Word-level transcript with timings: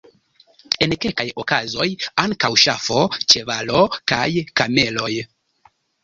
En 0.83 0.93
kelkaj 1.01 1.25
okazoj 1.41 1.85
ankaŭ 2.23 2.49
ŝafo, 2.61 3.01
ĉevalo 3.33 3.83
kaj 4.13 4.23
kameloj. 4.61 5.11